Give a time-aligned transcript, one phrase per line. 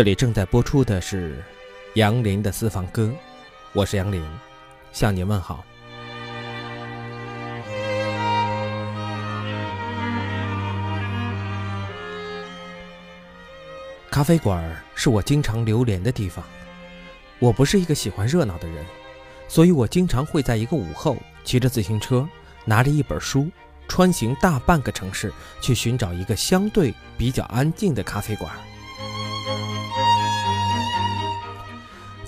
[0.00, 1.44] 这里正在播出的是
[1.92, 3.12] 杨林的私房歌，
[3.74, 4.24] 我是杨林，
[4.94, 5.62] 向您问好。
[14.10, 16.42] 咖啡馆是我经常流连的地方。
[17.38, 18.82] 我不是一个喜欢热闹的人，
[19.48, 22.26] 所以我经常会在一个午后骑着自行车，
[22.64, 23.50] 拿着一本书，
[23.86, 28.50] 穿行大半个城市，去寻找一个相对比较安静的咖啡馆。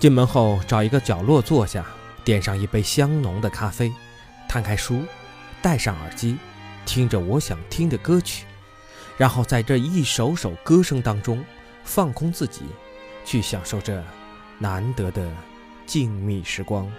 [0.03, 1.87] 进门后，找一个角落坐下，
[2.25, 3.93] 点上一杯香浓的咖啡，
[4.49, 5.05] 摊开书，
[5.63, 6.37] 戴上耳机，
[6.85, 8.45] 听着我想听的歌曲，
[9.17, 11.45] 然后在这一首首歌声当中，
[11.85, 12.63] 放空自己，
[13.25, 14.03] 去享受这
[14.59, 15.31] 难得的
[15.87, 16.91] 静谧时光。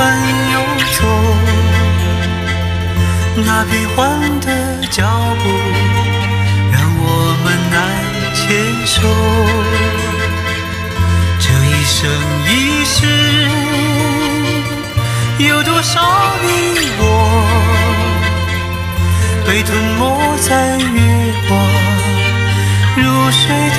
[0.00, 0.08] 如云般
[0.52, 0.56] 游
[0.96, 0.98] 走，
[3.44, 3.98] 那变换
[4.40, 4.46] 的
[4.90, 5.04] 脚
[5.42, 5.44] 步
[6.72, 7.04] 让我
[7.44, 7.76] 们难
[8.34, 8.40] 牵
[8.86, 8.96] 手。
[11.38, 11.98] 这一生
[12.48, 12.50] 一
[12.86, 12.96] 世，
[15.38, 16.00] 有多少
[16.42, 16.46] 你
[16.98, 17.02] 我
[19.46, 19.68] 被吞
[19.98, 20.02] 没
[20.38, 21.50] 在月光
[22.96, 23.42] 如水
[23.76, 23.78] 的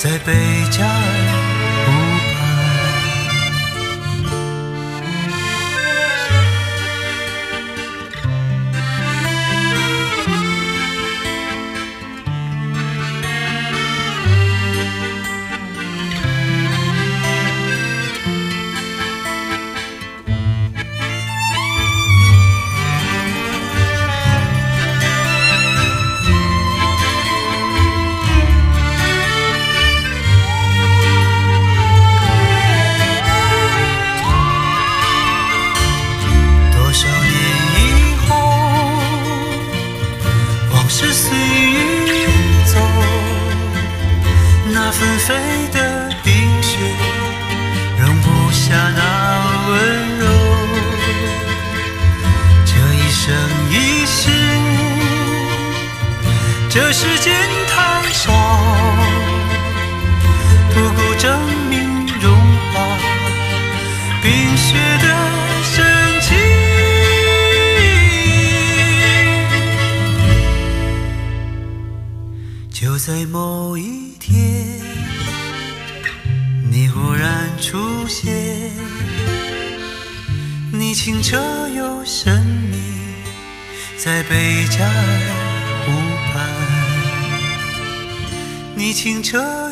[0.00, 0.32] 在贝
[0.70, 1.27] 加尔。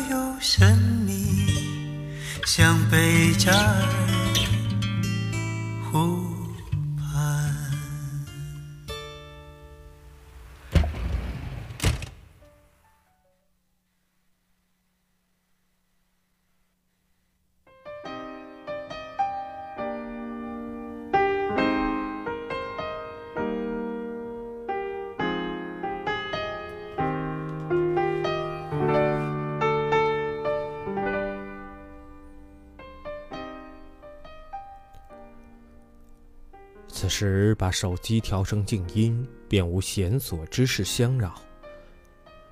[0.09, 1.47] 又神秘，
[2.45, 4.16] 像贝加尔。
[37.67, 41.35] 把手机调成静音，便无弦索之事相扰。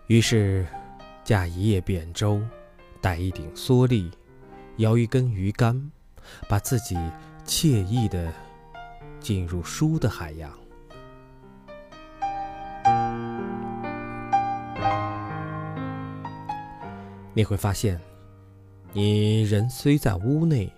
[0.08, 0.68] 于是，
[1.24, 2.42] 驾一叶扁舟，
[3.00, 4.12] 带一顶蓑笠，
[4.76, 5.90] 摇一根鱼竿，
[6.50, 6.98] 把自己
[7.46, 8.30] 惬意的
[9.22, 10.52] 进入书的海洋。
[17.34, 17.98] 你会发现，
[18.92, 20.70] 你人虽在屋内，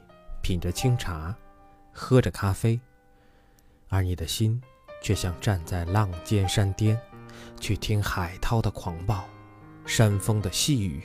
[0.44, 1.36] 品着清茶，
[1.92, 2.80] 喝着咖啡，
[3.90, 4.62] 而你的心
[5.02, 7.00] 却像站在浪尖山巅，
[7.60, 9.24] 去听海涛的狂暴，
[9.86, 11.02] 山风的细雨，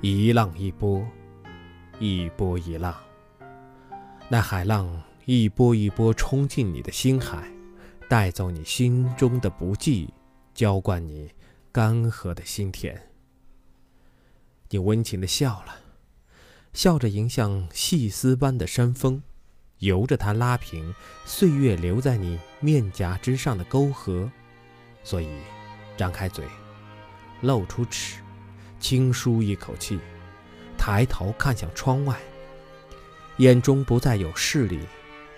[0.00, 1.06] 一浪一波，
[1.98, 2.94] 一波一浪。
[4.28, 7.50] 那海浪一波一波冲进你的心海，
[8.08, 10.08] 带走你心中的不羁，
[10.54, 11.30] 浇灌你
[11.72, 13.10] 干涸的心田。
[14.70, 15.76] 你温情地笑了，
[16.72, 19.22] 笑着迎向细丝般的山峰，
[19.84, 24.30] 由着它拉平岁月留在你面颊之上的沟壑。
[25.02, 25.28] 所以，
[25.96, 26.44] 张开嘴，
[27.42, 28.20] 露出齿，
[28.80, 30.00] 轻舒一口气，
[30.78, 32.18] 抬头看向窗外，
[33.36, 34.80] 眼中不再有势力，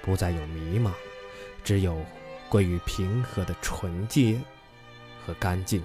[0.02, 0.92] 不再有迷茫，
[1.64, 2.00] 只有
[2.48, 4.40] 归于平和的纯洁
[5.26, 5.82] 和干净。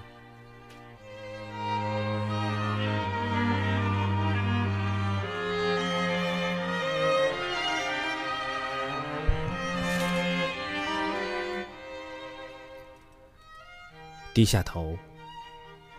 [14.34, 14.98] 低下头，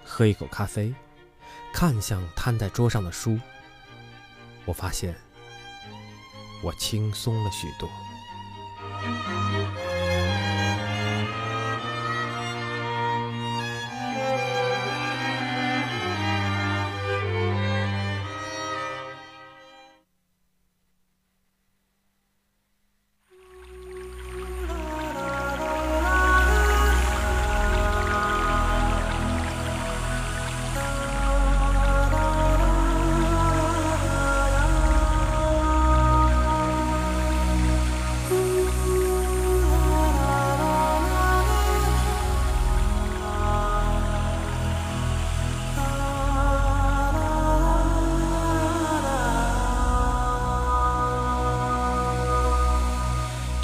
[0.03, 0.93] 喝一口咖啡，
[1.71, 3.39] 看向摊在桌上的书。
[4.65, 5.15] 我发现，
[6.63, 7.89] 我轻松了许多。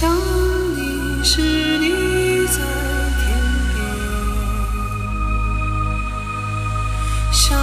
[0.00, 0.08] 想
[0.76, 2.58] 你时，你在
[3.18, 3.26] 天
[3.74, 3.76] 边；
[7.32, 7.58] 想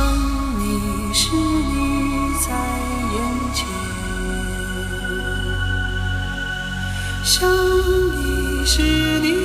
[0.59, 2.47] 你时，你在
[3.13, 3.15] 眼
[3.53, 3.63] 前；
[7.23, 7.33] 想
[8.17, 8.81] 你时，
[9.21, 9.44] 你。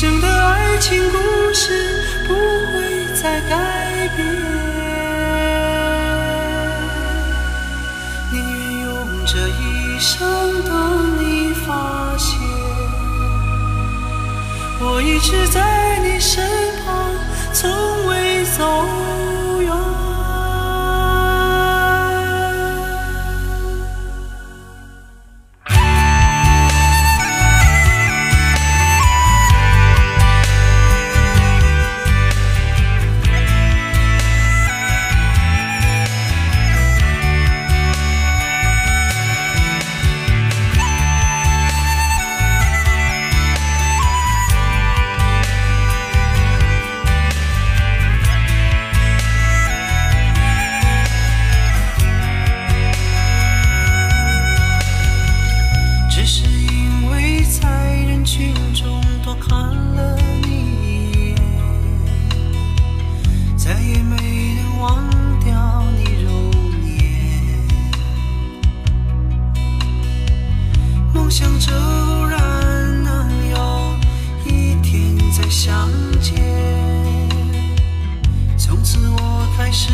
[0.00, 1.18] 生的爱情故
[1.52, 4.26] 事不会再改变。
[8.32, 10.26] 宁愿用这一生
[10.64, 10.72] 等
[11.20, 12.40] 你发现，
[14.80, 15.79] 我一直在
[79.72, 79.92] 是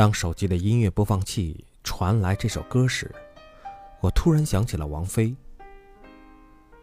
[0.00, 3.14] 当手机的音乐播放器传来这首歌时，
[4.00, 5.36] 我突然想起了王菲。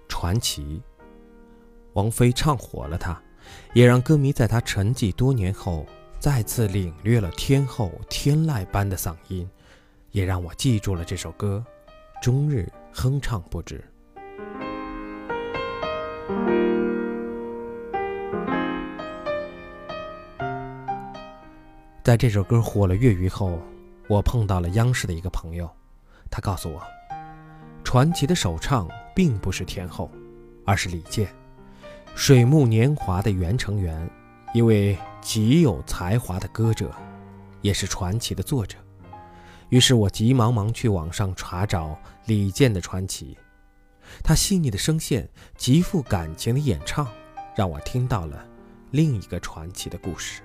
[0.07, 0.79] 传奇。
[1.93, 3.19] 王菲唱火了她，
[3.73, 5.83] 也让歌迷在她沉寂多年后
[6.19, 9.49] 再次领略了天后天籁般的嗓音，
[10.11, 11.65] 也让我记住了这首歌，
[12.21, 13.83] 终日哼唱不止。
[22.07, 23.61] 在这首歌火了粤语后，
[24.07, 25.69] 我碰到了央视的一个朋友，
[26.31, 26.81] 他告诉我，
[27.83, 30.09] 传奇的首唱并不是天后，
[30.63, 31.27] 而是李健，
[32.15, 34.09] 水木年华的原成员，
[34.53, 36.89] 一位极有才华的歌者，
[37.59, 38.77] 也是传奇的作者。
[39.67, 43.37] 于是我急忙忙去网上查找李健的传奇，
[44.23, 47.05] 他细腻的声线、极富感情的演唱，
[47.53, 48.45] 让我听到了
[48.91, 50.41] 另一个传奇的故事。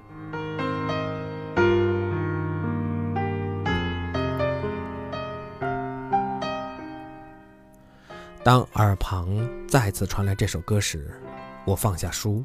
[8.44, 11.14] 当耳旁再次传来这首歌时，
[11.64, 12.44] 我放下书，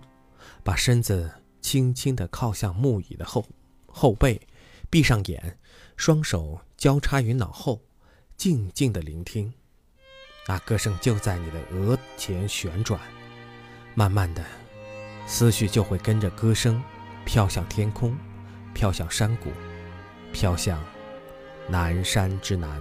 [0.64, 1.28] 把身子
[1.60, 3.44] 轻轻地靠向木椅的后
[3.88, 4.40] 后背，
[4.92, 5.58] 闭上眼，
[5.96, 7.82] 双手交叉于脑后，
[8.36, 9.52] 静静地聆听。
[10.48, 13.02] 那歌声就在你的额前旋转，
[13.96, 14.46] 慢慢的，
[15.26, 16.80] 思绪就会跟着歌声
[17.26, 18.16] 飘向天空，
[18.72, 19.50] 飘向山谷，
[20.32, 20.80] 飘向
[21.68, 22.80] 南山之南。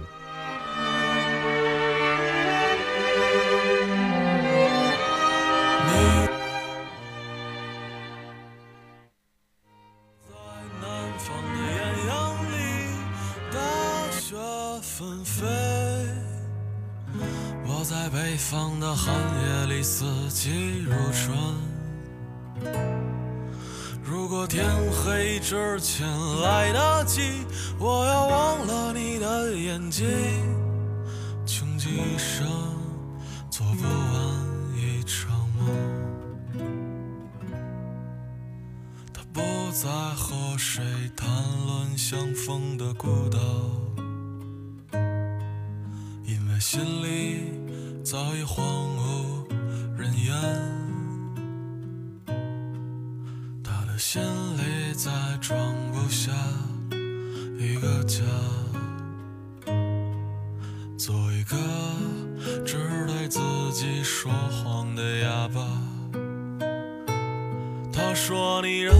[48.03, 48.65] 早已荒
[48.97, 49.47] 无
[49.97, 50.33] 人烟。
[53.63, 55.57] 他的心里再装
[55.91, 56.31] 不下
[57.57, 58.23] 一个家，
[60.97, 61.55] 做一个
[62.65, 63.39] 只对自
[63.73, 65.67] 己说谎的哑巴。
[67.91, 68.93] 他说你任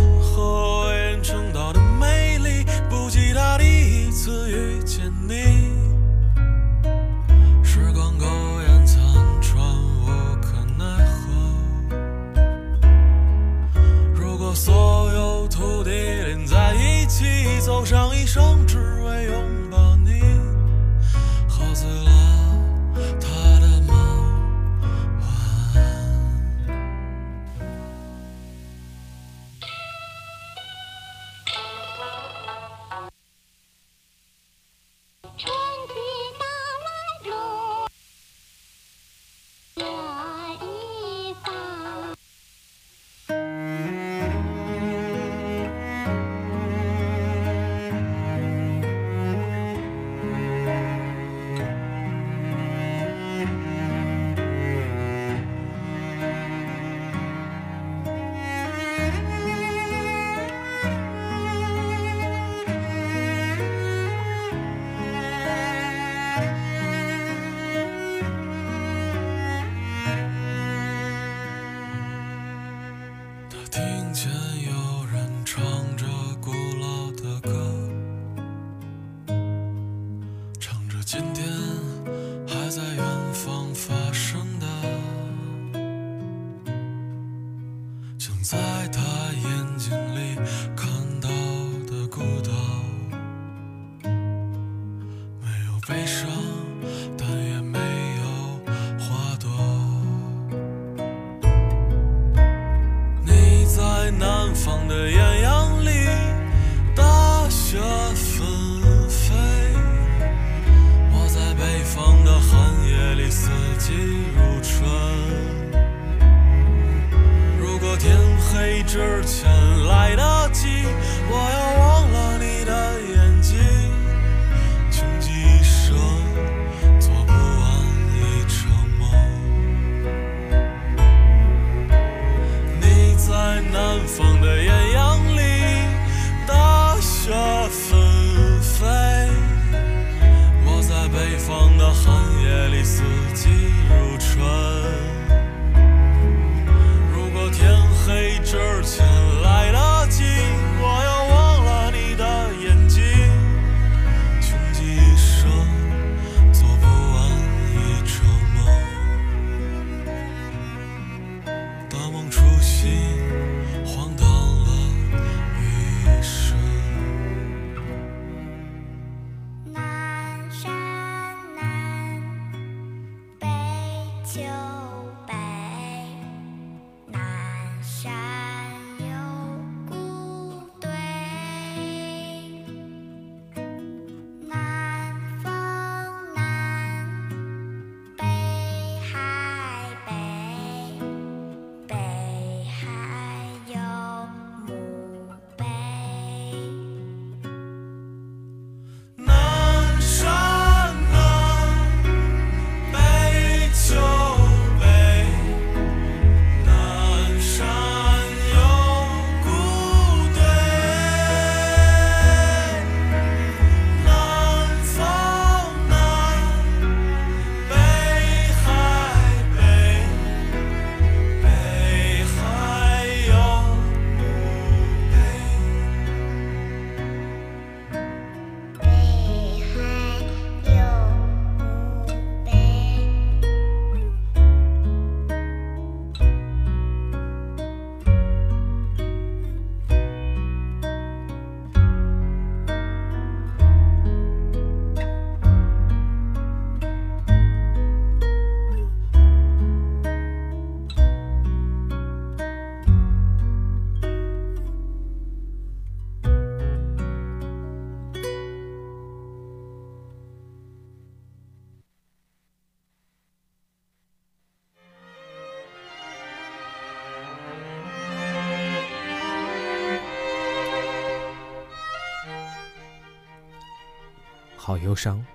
[274.68, 275.26] 好忧伤。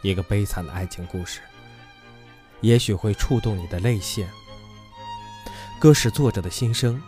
[0.00, 1.42] 一个悲惨的爱情故事，
[2.62, 4.26] 也许会触动你的泪腺。
[5.78, 6.98] 歌是作者的心声，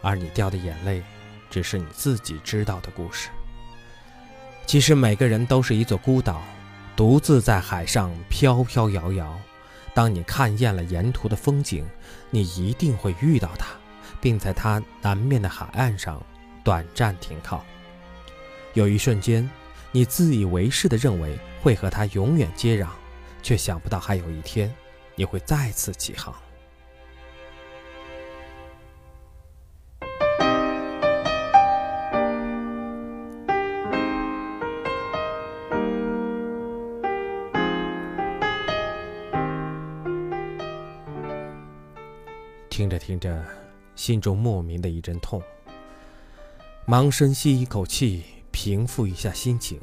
[0.00, 1.02] 而你掉的眼泪，
[1.50, 3.28] 只是你自己知道的故事。
[4.64, 6.40] 其实每个人都是一座孤岛，
[6.96, 9.38] 独自在海上飘飘摇摇。
[9.92, 11.86] 当你看厌了沿途的风景，
[12.30, 13.66] 你一定会遇到他，
[14.18, 16.18] 并在他南面的海岸上
[16.64, 17.62] 短暂停靠。
[18.72, 19.46] 有一瞬间，
[19.90, 22.88] 你自以为是的认为会和他永远接壤，
[23.42, 24.72] 却想不到还有一天，
[25.14, 26.34] 你会再次起航。
[42.68, 43.44] 听着听着，
[43.96, 45.42] 心中莫名的一阵痛。
[46.84, 49.80] 忙深吸一口气，平复一下心情，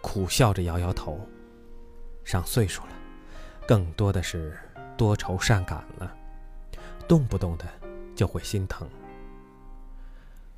[0.00, 1.20] 苦笑着摇摇头。
[2.24, 2.92] 上岁数了，
[3.66, 4.56] 更多的是
[4.96, 6.14] 多愁善感了，
[7.08, 7.64] 动不动的
[8.14, 8.88] 就会心疼。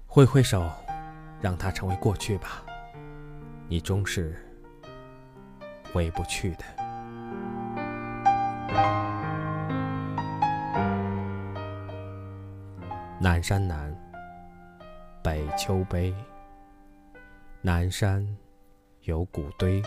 [0.06, 0.70] 挥挥手，
[1.40, 2.62] 让它成为过去吧，
[3.68, 4.36] 你终是
[5.92, 6.64] 回不去的。
[13.18, 13.96] 南山南，
[15.22, 16.14] 北秋悲。
[17.66, 18.22] 南山
[19.04, 19.80] 有古堆，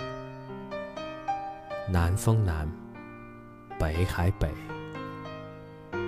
[1.88, 2.68] 南风南，
[3.80, 4.50] 北海北。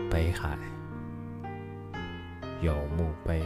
[0.09, 0.57] 北海
[2.63, 3.43] 有墓碑。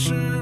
[0.00, 0.39] 是。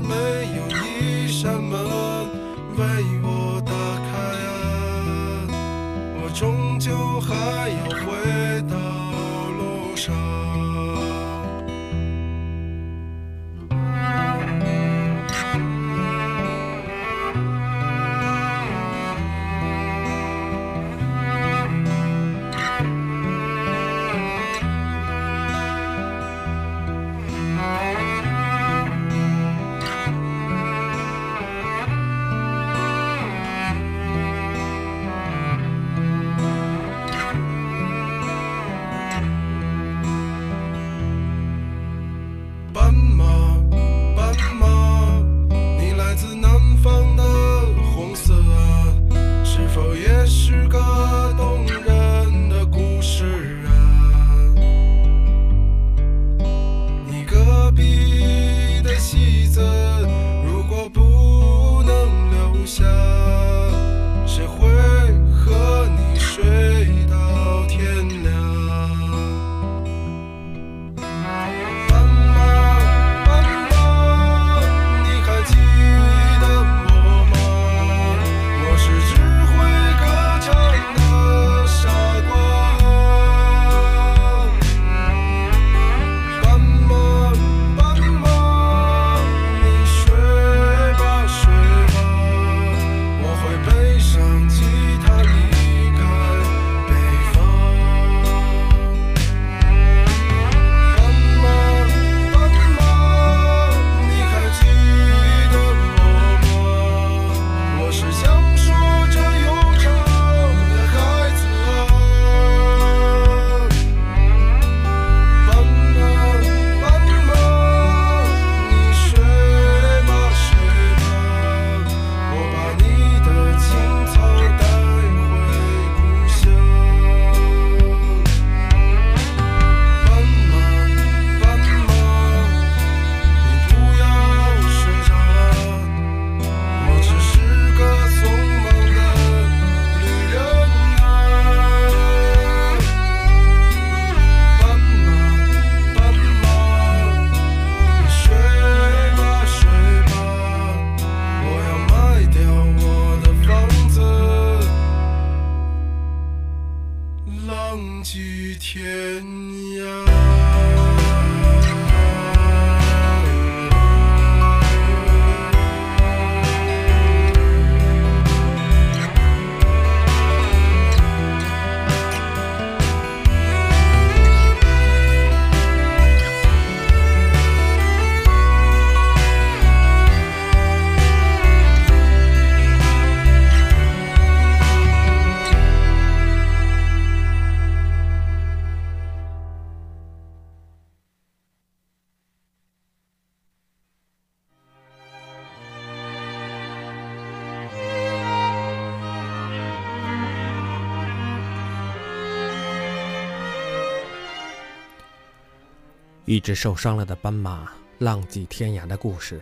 [206.29, 209.41] 一只受伤了的斑马浪迹天涯的故事，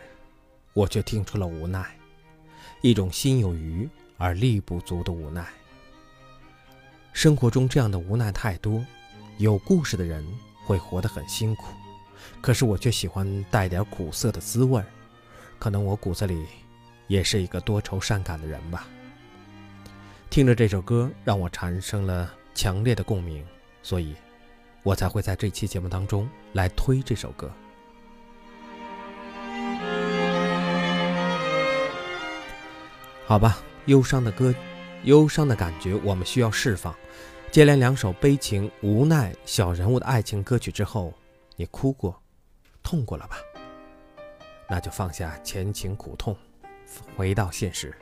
[0.72, 1.84] 我却听出了无奈，
[2.80, 5.44] 一种心有余而力不足的无奈。
[7.12, 8.86] 生活中这样的无奈太多，
[9.38, 10.24] 有故事的人
[10.64, 11.64] 会活得很辛苦，
[12.40, 14.86] 可是我却喜欢带点苦涩的滋味儿。
[15.58, 16.46] 可能我骨子里
[17.08, 18.86] 也是一个多愁善感的人吧。
[20.30, 23.44] 听着这首歌，让我产生了强烈的共鸣，
[23.82, 24.14] 所以，
[24.86, 27.50] 我才会在这期节目当中来推这首歌。
[33.26, 34.54] 好吧，忧伤的歌，
[35.02, 36.94] 忧伤的感觉，我们需要释放。
[37.50, 41.12] 接连两首悲情、无奈、小人物的爱情歌曲之后，
[41.56, 42.22] 你哭过、
[42.84, 43.38] 痛过了吧？
[44.68, 46.36] 那就放下前情苦痛，
[47.16, 47.92] 回到现实。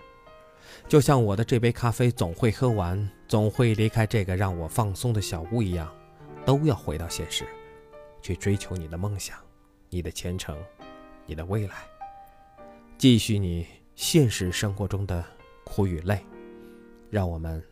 [0.87, 5.91] 就像我的这杯咖啡总会喝完，总会离开这个让我放松的小屋一样，
[6.45, 7.47] 都要回到现实，
[8.21, 9.39] 去追求你的梦想、
[9.91, 10.57] 你的前程、
[11.27, 11.75] 你的未来，
[12.99, 15.25] 继续你现实生活中的
[15.65, 16.25] 苦与累。
[17.11, 17.63] 让我们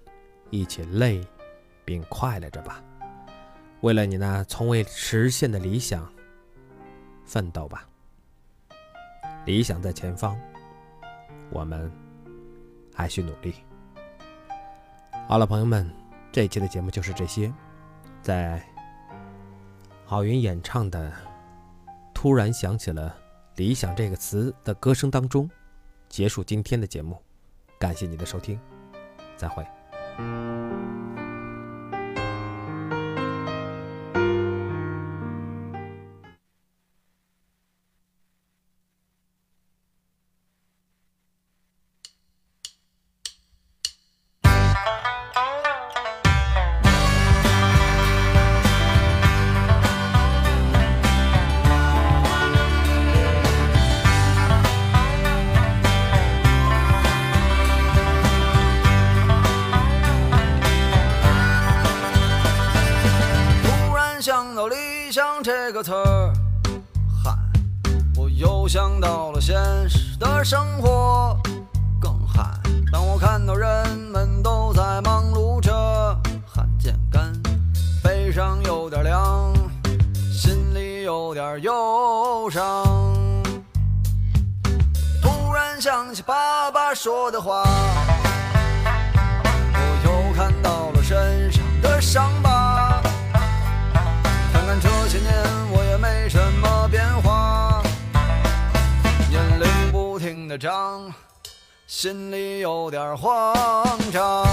[0.51, 1.21] 一起累，
[1.85, 2.83] 并快乐着吧。
[3.81, 6.11] 为了你那从未实现的理想，
[7.25, 7.89] 奋斗吧。
[9.45, 10.41] 理想在前方，
[11.51, 11.91] 我们
[12.95, 13.55] 还需努力。
[15.27, 15.91] 好了，朋友们，
[16.31, 17.53] 这一期的节目就是这些。
[18.23, 18.63] 在
[20.07, 21.11] 郝云演唱的
[22.15, 23.13] 《突然想起了
[23.57, 25.51] 理想》这个词的歌声当中，
[26.09, 27.21] 结束今天的节目。
[27.81, 28.61] 感谢你的收听，
[29.37, 29.67] 再会。
[82.43, 82.83] 忧伤。
[85.23, 87.63] 突然想起爸爸说的话，
[89.73, 93.01] 我又看到了身上的伤疤。
[94.53, 95.33] 看看这些年
[95.71, 97.81] 我也没什么变化，
[99.31, 101.15] 年龄不停的长，
[101.87, 104.45] 心里有点慌张。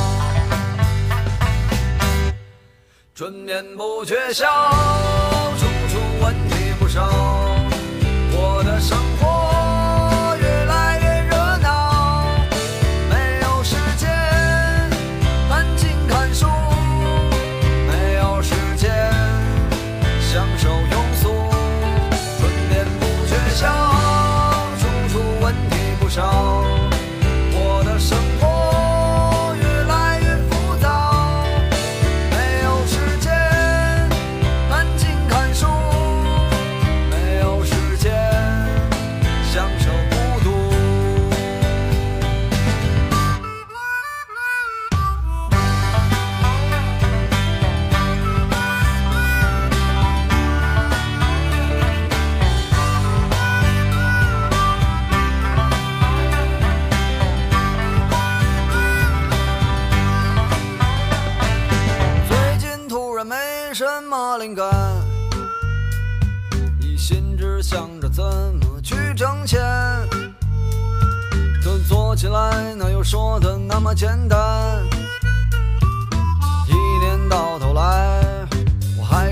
[3.16, 4.46] 春眠不觉晓，
[5.58, 7.10] 处处问题不少，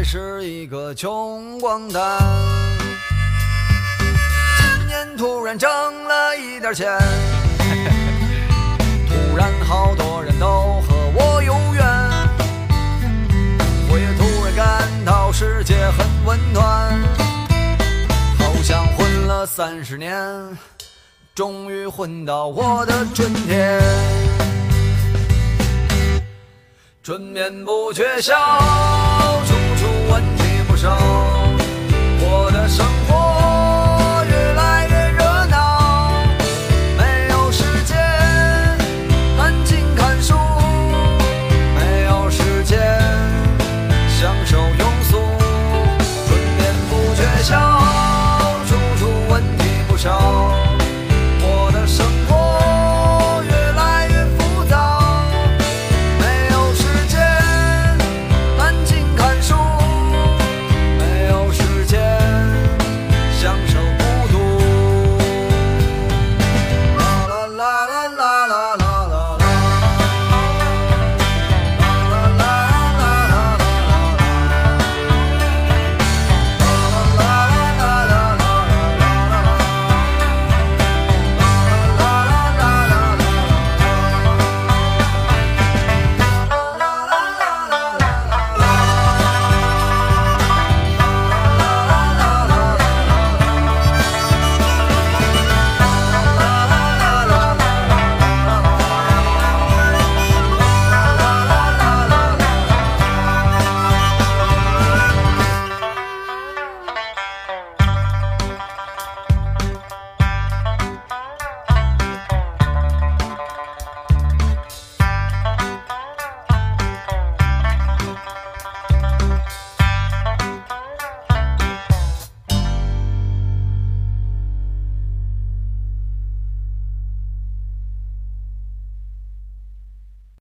[0.09, 2.17] 是一个穷光蛋。
[4.57, 5.69] 今年突然挣
[6.05, 6.97] 了一点钱。
[9.09, 11.85] 突然好多人都和我有缘，
[13.89, 16.97] 我也突然感到世界很温暖，
[18.39, 20.17] 好像混了三十年，
[21.35, 23.81] 终于混到我的春天。
[27.03, 28.35] 春眠不觉晓，
[30.77, 31.16] 处处问题不少，我的生